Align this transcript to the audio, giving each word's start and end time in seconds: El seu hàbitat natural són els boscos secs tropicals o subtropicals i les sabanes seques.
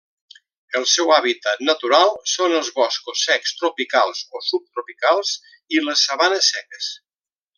El 0.77 0.85
seu 0.91 1.11
hàbitat 1.15 1.59
natural 1.67 2.13
són 2.35 2.55
els 2.61 2.71
boscos 2.79 3.25
secs 3.29 3.53
tropicals 3.59 4.25
o 4.39 4.43
subtropicals 4.47 5.35
i 5.77 5.85
les 5.91 6.09
sabanes 6.09 6.53
seques. 6.57 6.91